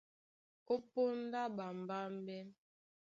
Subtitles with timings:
[0.73, 2.41] Ó póndá ɓambámbɛ́,